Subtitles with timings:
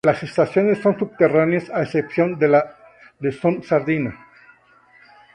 [0.03, 2.75] Las estaciones son subterráneas, a excepción de la
[3.19, 4.17] de Son Sardina.